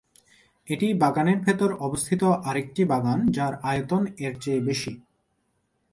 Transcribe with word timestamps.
এটি 0.67 0.87
বাগানের 0.93 1.39
ভেতর 1.39 1.69
অবস্থিত 1.79 2.21
আরেকটি 2.43 2.81
বাগান 2.85 3.19
যার 3.31 3.53
আয়তন 3.63 4.03
এর 4.17 4.33
চেয়ে 4.41 4.61
বেশি। 4.61 4.93